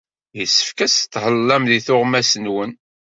[0.37, 2.71] Yessefk ad tethellam s tuɣmas-nwen.